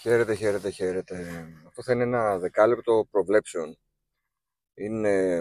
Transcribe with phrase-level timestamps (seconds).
[0.00, 1.46] Χαίρετε, χαίρετε, χαίρετε.
[1.66, 3.78] Αυτό θα είναι ένα δεκάλεπτο προβλέψεων.
[4.74, 5.40] Είναι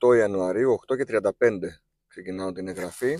[0.00, 1.04] 18 Ιανουαρίου, 8 και
[1.38, 3.18] 35 ξεκινάω την εγγραφή.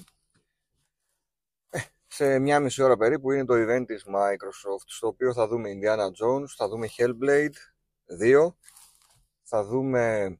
[1.71, 5.71] Ε, σε μια μισή ώρα περίπου είναι το event της Microsoft, στο οποίο θα δούμε
[5.73, 7.57] Indiana Jones, θα δούμε Hellblade
[8.23, 8.55] 2,
[9.43, 10.37] θα δούμε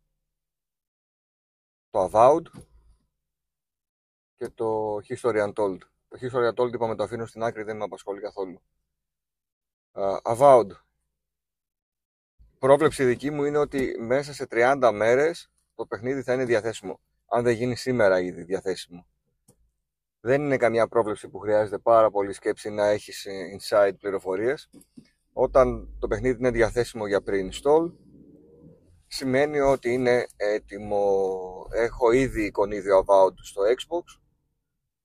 [1.91, 2.61] το Avowed
[4.37, 5.79] και το History Untold.
[6.09, 8.63] Το History Untold είπαμε το αφήνω στην άκρη, δεν με απασχολεί καθόλου.
[9.95, 10.67] Uh, avowed.
[12.59, 17.01] Πρόβλεψη δική μου είναι ότι μέσα σε 30 μέρες το παιχνίδι θα είναι διαθέσιμο.
[17.27, 19.07] Αν δεν γίνει σήμερα ήδη διαθέσιμο.
[20.21, 24.71] Δεν είναι καμιά πρόβλεψη που χρειάζεται πάρα πολύ σκέψη να έχεις ε, inside πληροφορίες.
[25.33, 27.93] Όταν το παιχνίδι είναι διαθέσιμο για pre-install,
[29.07, 31.27] σημαίνει ότι είναι έτοιμο.
[31.73, 34.21] Έχω ήδη εικονίδιο Avowed στο Xbox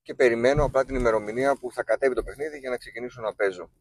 [0.01, 3.71] και περιμένω απλά την ημερομηνία που θα κατέβει το παιχνίδι για να ξεκινήσω να παίζω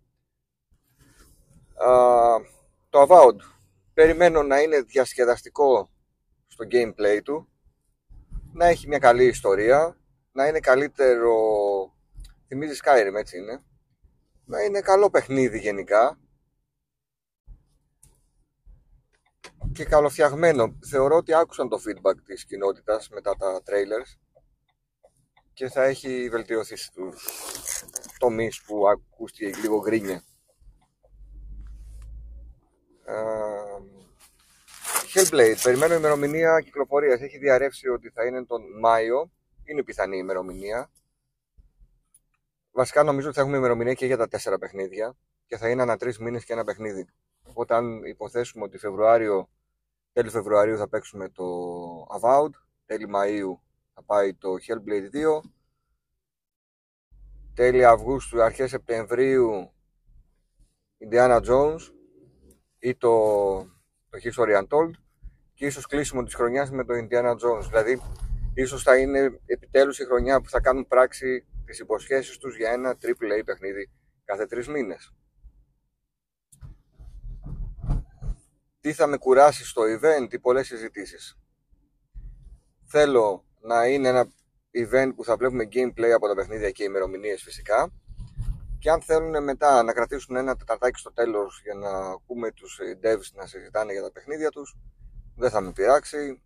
[2.88, 3.37] το Avowed.
[3.95, 5.91] Περιμένω να είναι διασκεδαστικό
[6.46, 7.49] στο gameplay του
[8.52, 9.97] να έχει μια καλή ιστορία
[10.32, 11.37] να είναι καλύτερο
[12.47, 13.65] θυμίζει Skyrim έτσι είναι.
[14.45, 16.21] Να είναι καλό παιχνίδι γενικά.
[19.73, 20.79] Και καλοφτιαγμένο.
[20.91, 24.19] Θεωρώ ότι άκουσαν το feedback της κοινότητας μετά τα trailers
[25.52, 27.24] και θα έχει βελτιωθεί στους
[28.19, 30.24] τομείς που ακούστηκε λίγο γκρίνια
[35.15, 37.21] Hellblade, περιμένω ημερομηνία κυκλοφορίας.
[37.21, 39.30] Έχει διαρρεύσει ότι θα είναι τον Μάιο.
[39.65, 40.90] Είναι πιθανή ημερομηνία.
[42.71, 45.96] Βασικά νομίζω ότι θα έχουμε ημερομηνία και για τα τέσσερα παιχνίδια και θα είναι ανά
[45.96, 47.09] τρεις μήνες και ένα παιχνίδι.
[47.48, 49.48] Οπότε, αν υποθέσουμε ότι Φεβρουάριο,
[50.13, 51.45] τέλη Φεβρουαρίου θα παίξουμε το
[52.20, 52.51] Avowed,
[52.87, 53.60] τέλη Μαΐου
[53.95, 55.41] θα πάει το Hellblade 2,
[57.54, 59.73] τέλη Αυγούστου, αρχές Σεπτεμβρίου
[60.98, 61.79] Indiana Jones
[62.87, 63.59] ή το,
[64.10, 64.91] το History Untold
[65.54, 67.66] και ίσως κλείσιμο της χρονιάς με το Indiana Jones.
[67.69, 68.00] Δηλαδή,
[68.54, 72.96] ίσως θα είναι επιτέλους η χρονιά που θα κάνουν πράξη τις υποσχέσεις τους για ένα
[73.02, 73.91] AAA παιχνίδι
[74.25, 75.14] κάθε τρεις μήνες.
[78.80, 81.38] Τι θα με κουράσει στο event ή πολλές συζητήσεις.
[82.84, 84.32] Θέλω να είναι ένα
[84.70, 87.92] event που θα βλέπουμε gameplay από τα παιχνίδια και ημερομηνίες φυσικά
[88.86, 93.32] και αν θέλουν μετά να κρατήσουν ένα τεταρτάκι στο τέλος για να ακούμε τους devs
[93.34, 94.76] να συζητάνε για τα παιχνίδια τους
[95.36, 96.42] δεν θα με πειράξει.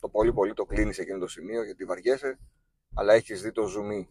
[0.00, 2.38] Το πολύ πολύ το κλείνεις σε εκείνο το σημείο γιατί βαριέσαι,
[2.94, 4.06] αλλά έχεις δει το zoom.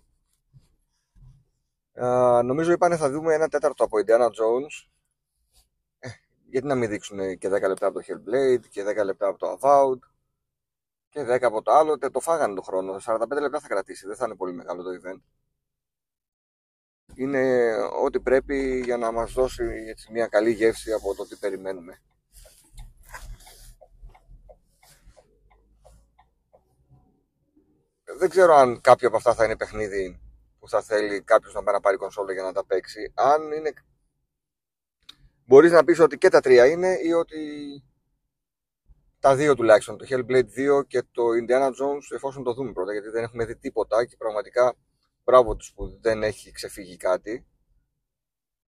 [2.02, 4.90] Uh, νομίζω είπανε θα δούμε ένα τέταρτο από Indiana Jones.
[6.00, 6.10] Ε,
[6.50, 9.60] γιατί να μην δείξουν και 10 λεπτά από το Hellblade και 10 λεπτά από το
[9.62, 10.00] Avowed
[11.10, 11.98] και 10 από το άλλο.
[11.98, 12.98] Το φάγανε το χρόνο.
[13.06, 14.08] 45 λεπτά θα κρατήσει.
[14.08, 15.22] Δεν θα είναι πολύ μεγάλο το event.
[17.20, 17.74] Είναι
[18.04, 22.02] ό,τι πρέπει για να μας δώσει έτσι, μια καλή γεύση από το τι περιμένουμε.
[28.18, 30.20] δεν ξέρω αν κάποιο από αυτά θα είναι παιχνίδι
[30.60, 33.12] που θα θέλει κάποιος να πάει να πάρει κονσόλα για να τα παίξει.
[33.16, 33.74] Αν είναι.
[35.46, 37.38] Μπορείς να πεις ότι και τα τρία είναι ή ότι
[39.20, 39.98] τα δύο τουλάχιστον.
[39.98, 43.56] Το Hellblade 2 και το Indiana Jones, εφόσον το δούμε πρώτα, γιατί δεν έχουμε δει
[43.56, 44.76] τίποτα και πραγματικά
[45.28, 47.48] μπράβο τους που δεν έχει ξεφύγει κάτι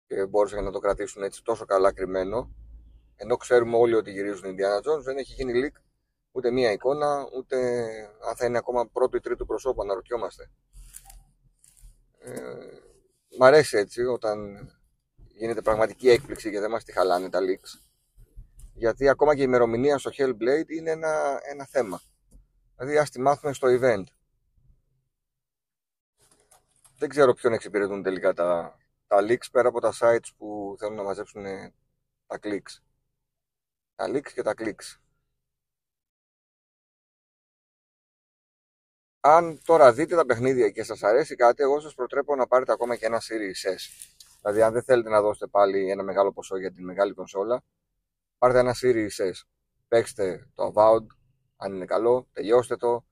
[0.08, 2.54] και μπόρεσαν να το κρατήσουν έτσι τόσο καλά κρυμμένο.
[3.16, 5.82] Ενώ ξέρουμε όλοι ότι γυρίζουν Indiana Jones, δεν έχει γίνει leak
[6.32, 7.58] ούτε μία εικόνα, ούτε
[8.30, 10.52] αν θα είναι ακόμα πρώτο ή τρίτο προσώπου, αναρωτιόμαστε.
[12.20, 12.42] Ε,
[13.40, 14.70] μ' αρέσει έτσι όταν
[15.28, 17.80] γίνεται πραγματική έκπληξη και δεν μας τη χαλάνε τα leaks.
[18.74, 22.02] Γιατί ακόμα και η ημερομηνία στο Hellblade είναι ένα, ένα θέμα.
[22.78, 24.04] Δηλαδή ας τη μάθουμε στο event.
[27.00, 28.78] Δεν ξέρω ποιον εξυπηρετούν τελικά τα,
[29.08, 31.44] τα leaks πέρα από τα sites που θέλουν να μαζέψουν
[32.28, 32.82] τα clicks.
[33.96, 35.00] Τα leaks και τα clicks.
[39.22, 42.96] αν τώρα δείτε τα παιχνίδια και σας αρέσει κάτι, εγώ σας προτρέπω να πάρετε ακόμα
[42.96, 43.78] και ένα Series S.
[44.42, 47.64] Δηλαδή, αν δεν θέλετε να δώσετε πάλι ένα μεγάλο ποσό για την μεγάλη κονσόλα,
[48.38, 49.32] πάρτε ένα Series S.
[49.88, 51.06] Παίξτε το Avowed,
[51.58, 53.06] αν είναι καλό, τελειώστε το.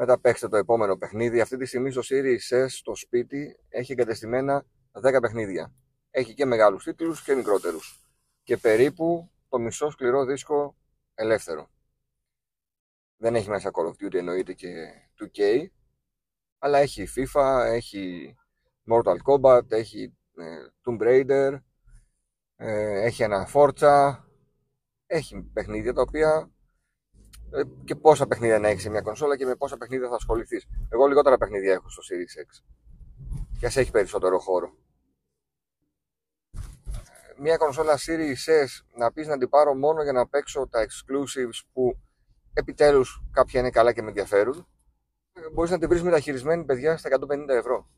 [0.00, 1.40] Μετά παίξτε το επόμενο παιχνίδι.
[1.40, 5.72] Αυτή τη στιγμή στο Series S στο σπίτι έχει εγκατεστημένα 10 παιχνίδια.
[6.10, 8.00] Έχει και μεγάλους τίτλους και μικρότερους.
[8.42, 10.76] Και περίπου το μισό σκληρό δίσκο
[11.14, 11.70] ελεύθερο.
[13.16, 15.66] Δεν έχει μέσα Call of Duty εννοείται και 2K,
[16.58, 18.34] αλλά έχει FIFA, έχει
[18.90, 21.58] Mortal Kombat, έχει ε, Tomb Raider,
[22.56, 24.16] ε, έχει ένα Forza,
[25.06, 26.57] έχει παιχνίδια τα οποία ε,
[27.84, 30.66] και πόσα παιχνίδια να έχεις σε μια κονσόλα και με πόσα παιχνίδια θα ασχοληθείς.
[30.88, 32.64] Εγώ λιγότερα παιχνίδια έχω στο Series X.
[33.58, 34.76] Και ας έχει περισσότερο χώρο.
[37.40, 38.66] μια κονσόλα Series S
[38.96, 41.98] να πεις να την πάρω μόνο για να παίξω τα exclusives που
[42.52, 44.66] επιτέλους κάποια είναι καλά και με ενδιαφέρουν
[45.52, 47.88] μπορείς να την βρεις μεταχειρισμένη παιδιά στα 150 ευρώ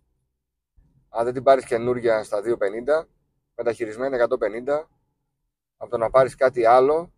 [1.08, 3.06] αν δεν την πάρεις καινούρια στα 250
[3.54, 4.16] μεταχειρισμένη
[4.66, 4.84] 150
[5.76, 7.12] από το να πάρεις κάτι άλλο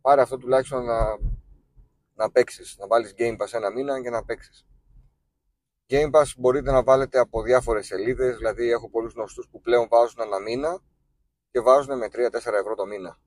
[0.00, 1.18] πάρε αυτό τουλάχιστον να,
[2.16, 4.66] να παίξεις να βάλεις Game Pass ένα μήνα και να παίξεις.
[5.88, 10.20] Game Pass μπορείτε να βάλετε από διάφορες σελίδες δηλαδή έχω πολλούς γνωστούς που πλέον βάζουν
[10.20, 10.82] ένα μήνα
[11.50, 13.18] και βάζουν με 3-4 ευρώ το μήνα.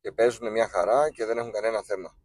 [0.00, 2.16] Και παίζουν μια χαρά και δεν έχουν κανένα θέμα.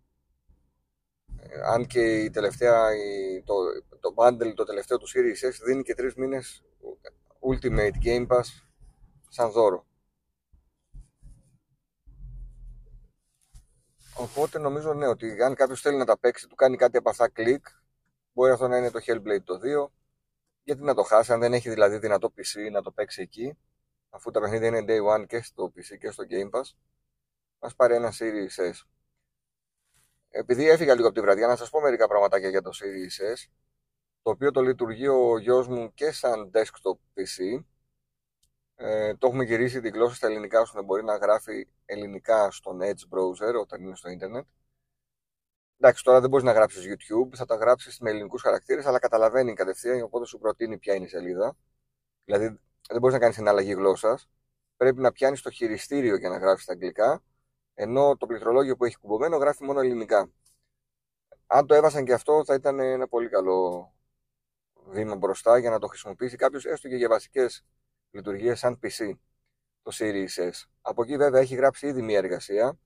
[1.39, 3.55] Ε, αν και η τελευταία, η, το,
[3.99, 6.63] το bundle το τελευταίο του Series S δίνει και 3 μήνες
[7.39, 8.45] Ultimate Game Pass
[9.29, 9.85] σαν δώρο
[14.23, 17.29] Οπότε νομίζω ναι, ότι αν κάποιος θέλει να τα παίξει, του κάνει κάτι από αυτά
[17.29, 17.65] κλικ,
[18.33, 19.91] μπορεί αυτό να είναι το Hellblade το 2.
[20.63, 23.57] Γιατί να το χάσει, αν δεν έχει δηλαδή δυνατό PC να το παίξει εκεί,
[24.09, 26.71] αφού τα παιχνίδια είναι day one και στο PC και στο Game Pass,
[27.59, 28.81] ας πάρει ένα Series S.
[30.29, 33.51] Επειδή έφυγα λίγο από τη βραδιά, να σας πω μερικά πραγματάκια για το Series S,
[34.21, 37.63] το οποίο το λειτουργεί ο γιος μου και σαν desktop PC,
[38.75, 42.79] ε, το έχουμε γυρίσει τη γλώσσα στα ελληνικά ώστε να μπορεί να γράφει ελληνικά στον
[42.81, 44.45] Edge browser όταν είναι στο ίντερνετ.
[45.77, 49.53] Εντάξει, τώρα δεν μπορείς να γράψεις YouTube, θα τα γράψεις με ελληνικούς χαρακτήρες, αλλά καταλαβαίνει
[49.53, 51.55] κατευθείαν, οπότε σου προτείνει ποια είναι η σελίδα.
[52.25, 52.59] Δηλαδή,
[52.89, 54.29] δεν μπορείς να κάνεις συναλλαγή γλώσσας.
[54.77, 57.23] Πρέπει να πιάνεις το χειριστήριο για να γράφεις τα αγγλικά,
[57.73, 60.31] ενώ το πληκτρολόγιο που έχει κουμπωμένο γράφει μόνο ελληνικά.
[61.47, 63.91] Αν το έβασαν και αυτό, θα ήταν ένα πολύ καλό
[64.87, 67.65] βήμα μπροστά για να το χρησιμοποιήσει κάποιος έστω και για βασικές
[68.13, 69.11] λειτουργία σαν PC
[69.81, 70.63] το Series S.
[70.81, 72.79] Από εκεί βέβαια έχει γράψει ήδη μια εργασία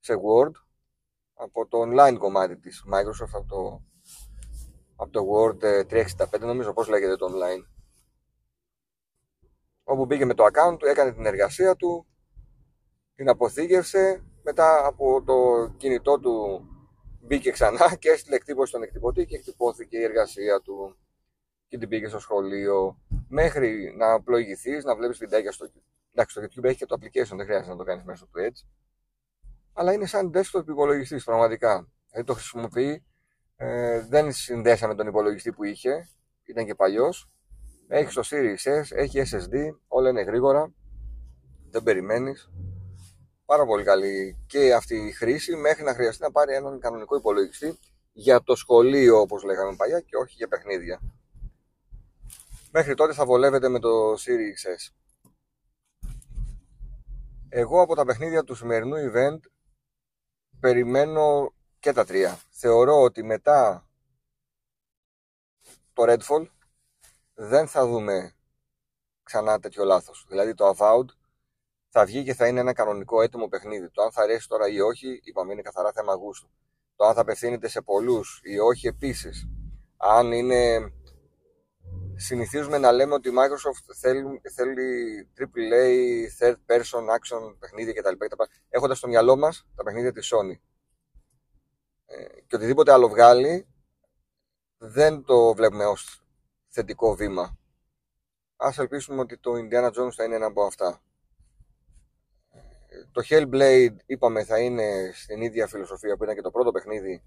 [0.00, 0.52] σε Word
[1.34, 3.82] από το online κομμάτι της Microsoft από το,
[4.96, 7.64] από το Word 365 νομίζω πώς λέγεται το online
[9.84, 12.06] όπου μπήκε με το account του, έκανε την εργασία του
[13.14, 16.64] την αποθήκευσε μετά από το κινητό του
[17.20, 20.96] μπήκε ξανά και έστειλε εκτύπωση στον εκτυπωτή και εκτυπώθηκε η εργασία του
[21.74, 22.98] και την πήγες στο σχολείο
[23.28, 25.82] μέχρι να πλοηγηθεί, να βλέπεις βιντεάκια στο YouTube.
[26.12, 28.66] Εντάξει, το YouTube έχει και το application, δεν χρειάζεται να το κάνεις μέσω του Edge.
[29.72, 31.88] Αλλά είναι σαν desktop υπολογιστής, πραγματικά.
[32.10, 33.04] Δηλαδή το χρησιμοποιεί.
[33.56, 36.08] Ε, δεν συνδέσαμε τον υπολογιστή που είχε,
[36.44, 37.30] ήταν και παλιός.
[37.88, 40.72] Έχει το Series S, έχει SSD, όλα είναι γρήγορα.
[41.70, 42.50] Δεν περιμένεις.
[43.44, 47.78] Πάρα πολύ καλή και αυτή η χρήση μέχρι να χρειαστεί να πάρει έναν κανονικό υπολογιστή
[48.12, 51.00] για το σχολείο όπως λέγαμε παλιά και όχι για παιχνίδια.
[52.76, 54.92] Μέχρι τότε θα βολεύετε με το Series S.
[57.48, 59.38] Εγώ από τα παιχνίδια του σημερινού event
[60.60, 62.38] περιμένω και τα τρία.
[62.50, 63.88] Θεωρώ ότι μετά
[65.92, 66.46] το Redfall
[67.34, 68.34] δεν θα δούμε
[69.22, 70.26] ξανά τέτοιο λάθος.
[70.28, 71.08] Δηλαδή το Avowed
[71.88, 73.90] θα βγει και θα είναι ένα κανονικό έτοιμο παιχνίδι.
[73.90, 76.50] Το αν θα αρέσει τώρα ή όχι, είπαμε είναι καθαρά θέμα γούστου.
[76.96, 79.48] Το αν θα απευθύνεται σε πολλούς ή όχι επίσης.
[79.96, 80.92] Αν είναι
[82.16, 85.86] συνηθίζουμε να λέμε ότι η Microsoft θέλει, θέλει AAA,
[86.38, 88.24] third person action παιχνίδια κτλ.
[88.68, 90.58] Έχοντας στο μυαλό μας τα παιχνίδια της Sony.
[92.06, 93.66] Ε, και οτιδήποτε άλλο βγάλει
[94.78, 96.24] δεν το βλέπουμε ως
[96.68, 97.58] θετικό βήμα.
[98.56, 101.02] Ας ελπίσουμε ότι το Indiana Jones θα είναι ένα από αυτά.
[103.12, 107.22] Το Hellblade είπαμε θα είναι στην ίδια φιλοσοφία που ήταν και το πρώτο παιχνίδι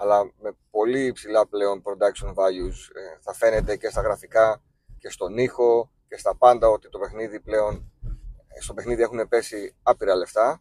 [0.00, 2.78] αλλά με πολύ υψηλά πλέον production values.
[2.94, 4.62] Ε, θα φαίνεται και στα γραφικά
[4.98, 7.92] και στον ήχο και στα πάντα ότι το παιχνίδι πλέον
[8.48, 10.60] ε, στο παιχνίδι έχουν πέσει άπειρα λεφτά.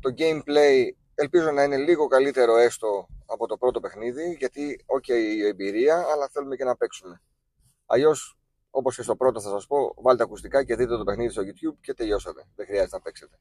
[0.00, 5.46] Το gameplay ελπίζω να είναι λίγο καλύτερο έστω από το πρώτο παιχνίδι γιατί ok η
[5.46, 7.22] εμπειρία αλλά θέλουμε και να παίξουμε.
[7.86, 8.38] Αλλιώς,
[8.70, 11.76] όπως και στο πρώτο θα σας πω βάλτε ακουστικά και δείτε το παιχνίδι στο YouTube
[11.80, 12.44] και τελειώσατε.
[12.54, 13.36] Δεν χρειάζεται να παίξετε.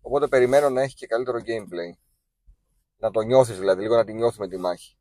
[0.00, 2.07] Οπότε περιμένω να έχει και καλύτερο gameplay
[2.98, 4.96] να το νιώθεις δηλαδή, λίγο να τη νιώθουμε τη μάχη.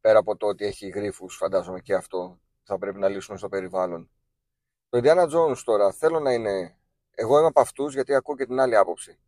[0.00, 4.10] Πέρα από το ότι έχει γρήφου, φαντάζομαι και αυτό θα πρέπει να λύσουμε στο περιβάλλον.
[4.88, 6.76] Το Indiana Jones τώρα θέλω να είναι.
[7.10, 9.18] Εγώ είμαι από αυτούς γιατί ακούω και την άλλη άποψη.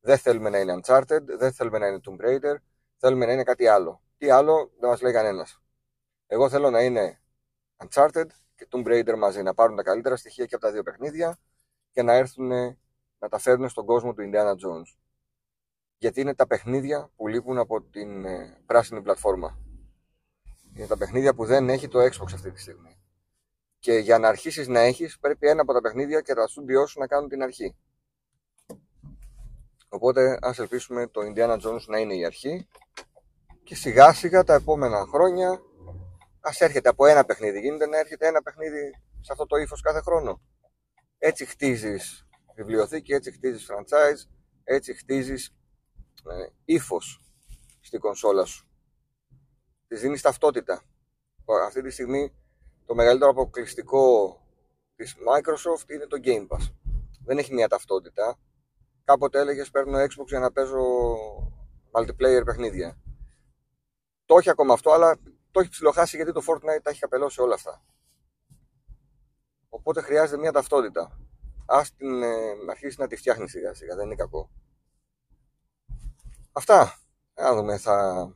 [0.00, 2.56] Δεν θέλουμε να είναι Uncharted, δεν θέλουμε να είναι Tomb Raider,
[2.96, 4.02] θέλουμε να είναι κάτι άλλο.
[4.16, 5.60] Τι άλλο δεν μας λέει κανένας.
[6.26, 7.20] Εγώ θέλω να είναι
[7.76, 11.38] Uncharted και Tomb Raider μαζί, να πάρουν τα καλύτερα στοιχεία και από τα δύο παιχνίδια
[11.90, 12.48] και να έρθουν
[13.18, 14.98] να τα φέρουν στον κόσμο του Indiana Jones
[16.00, 19.58] γιατί είναι τα παιχνίδια που λείπουν από την ε, πράσινη πλατφόρμα.
[20.76, 22.96] Είναι τα παιχνίδια που δεν έχει το Xbox αυτή τη στιγμή.
[23.78, 26.98] Και για να αρχίσεις να έχεις πρέπει ένα από τα παιχνίδια και τα studio σου
[26.98, 27.76] να κάνουν την αρχή.
[29.88, 32.68] Οπότε ας ελπίσουμε το Indiana Jones να είναι η αρχή
[33.62, 35.62] και σιγά σιγά τα επόμενα χρόνια
[36.40, 37.60] ας έρχεται από ένα παιχνίδι.
[37.60, 38.90] Γίνεται να έρχεται ένα παιχνίδι
[39.20, 40.40] σε αυτό το ύφος κάθε χρόνο.
[41.18, 44.30] Έτσι χτίζεις βιβλιοθήκη, έτσι χτίζεις franchise,
[44.64, 45.54] έτσι χτίζεις
[46.26, 47.20] ε, ύφος
[47.80, 48.66] στην κονσόλα σου.
[49.86, 50.82] Της δίνεις ταυτότητα.
[51.66, 52.34] Αυτή τη στιγμή
[52.86, 54.36] το μεγαλύτερο αποκλειστικό
[54.94, 56.72] της Microsoft είναι το Game Pass.
[57.24, 58.38] Δεν έχει μια ταυτότητα.
[59.04, 60.80] Κάποτε έλεγες παίρνω Xbox για να παίζω
[61.92, 62.98] multiplayer παιχνίδια.
[64.24, 65.16] Το έχει ακόμα αυτό, αλλά
[65.50, 67.84] το έχει ψιλοχάσει γιατί το Fortnite τα έχει καπελώσει όλα αυτά.
[69.68, 71.20] Οπότε χρειάζεται μια ταυτότητα.
[71.66, 72.28] Α την ε,
[72.70, 74.50] αρχίσεις να τη φτιάχνεις σιγά σιγά, δεν είναι κακό.
[76.52, 76.94] Αυτά.
[77.34, 78.28] Να δούμε, θα,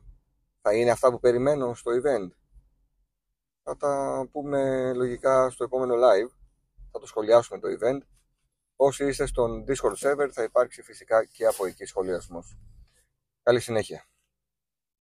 [0.61, 2.29] θα είναι αυτά που περιμένω στο event.
[3.63, 6.29] Θα τα πούμε λογικά στο επόμενο live.
[6.91, 7.99] Θα το σχολιάσουμε το event.
[8.75, 12.57] Όσοι είστε στον Discord server θα υπάρξει φυσικά και από εκεί σχολιασμός.
[13.43, 14.05] Καλή συνέχεια.